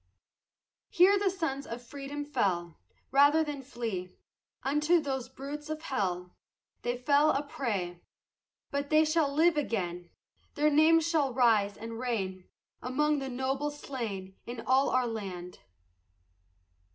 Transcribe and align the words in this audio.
Here 0.89 1.19
sons 1.29 1.67
of 1.67 1.79
freedom 1.79 2.25
fell 2.25 2.79
Rather 3.11 3.43
than 3.43 3.61
flee, 3.61 4.09
Unto 4.63 4.99
those 4.99 5.29
brutes 5.29 5.69
of 5.69 5.83
hell 5.83 6.33
They 6.81 6.97
fell 6.97 7.29
a 7.29 7.43
prey; 7.43 8.01
But 8.71 8.89
they 8.89 9.05
shall 9.05 9.31
live 9.31 9.57
again, 9.57 10.09
Their 10.55 10.71
names 10.71 11.07
shall 11.07 11.35
rise 11.35 11.77
and 11.77 11.99
reign 11.99 12.49
Among 12.81 13.19
the 13.19 13.29
noble 13.29 13.69
slain 13.69 14.35
In 14.47 14.61
all 14.61 14.89
our 14.89 15.05
land. 15.05 15.59